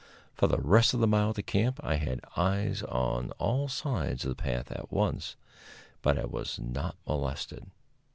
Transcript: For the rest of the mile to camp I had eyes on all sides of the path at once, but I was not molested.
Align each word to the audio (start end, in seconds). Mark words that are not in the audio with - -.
For 0.33 0.47
the 0.47 0.57
rest 0.57 0.95
of 0.95 0.99
the 0.99 1.05
mile 1.05 1.31
to 1.35 1.43
camp 1.43 1.79
I 1.83 1.97
had 1.97 2.21
eyes 2.35 2.81
on 2.81 3.29
all 3.37 3.67
sides 3.67 4.25
of 4.25 4.29
the 4.35 4.41
path 4.43 4.71
at 4.71 4.91
once, 4.91 5.35
but 6.01 6.17
I 6.17 6.25
was 6.25 6.57
not 6.57 6.95
molested. 7.05 7.67